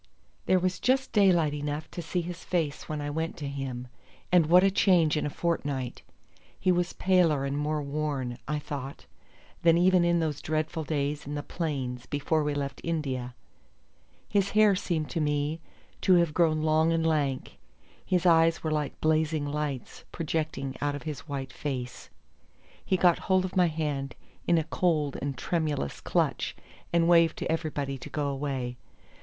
There 0.47 0.57
was 0.57 0.79
just 0.79 1.11
daylight 1.11 1.53
enough 1.53 1.91
to 1.91 2.01
see 2.01 2.21
his 2.21 2.43
face 2.43 2.89
when 2.89 3.01
I 3.01 3.11
went 3.11 3.37
to 3.37 3.47
him; 3.47 3.87
and 4.31 4.47
what 4.47 4.63
a 4.63 4.71
change 4.71 5.15
in 5.15 5.27
a 5.27 5.29
fortnight! 5.29 6.01
He 6.59 6.71
was 6.71 6.93
paler 6.93 7.45
and 7.45 7.55
more 7.55 7.83
worn, 7.83 8.39
I 8.47 8.57
thought, 8.57 9.05
than 9.61 9.77
even 9.77 10.03
in 10.03 10.19
those 10.19 10.41
dreadful 10.41 10.85
days 10.85 11.27
in 11.27 11.35
the 11.35 11.43
plains 11.43 12.07
before 12.07 12.43
we 12.43 12.55
left 12.55 12.81
India. 12.83 13.35
His 14.27 14.49
hair 14.57 14.75
seemed 14.75 15.11
to 15.11 15.21
me 15.21 15.61
to 16.01 16.15
have 16.15 16.33
grown 16.33 16.63
long 16.63 16.91
and 16.91 17.05
lank; 17.05 17.59
his 18.03 18.25
eyes 18.25 18.63
were 18.63 18.71
like 18.71 18.99
blazing 19.01 19.45
lights 19.45 20.03
projecting 20.11 20.75
out 20.81 20.95
of 20.95 21.03
his 21.03 21.27
white 21.29 21.53
face. 21.53 22.09
He 22.83 22.97
got 22.97 23.19
hold 23.29 23.45
of 23.45 23.55
my 23.55 23.67
hand 23.67 24.15
in 24.47 24.57
a 24.57 24.63
cold 24.63 25.19
and 25.21 25.37
tremulous 25.37 26.01
clutch, 26.01 26.55
and 26.91 27.07
waved 27.07 27.37
to 27.37 27.51
everybody 27.51 27.99
to 27.99 28.09
go 28.09 28.29
away. 28.29 28.77